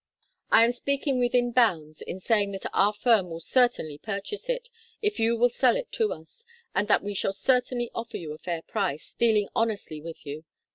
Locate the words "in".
2.01-2.19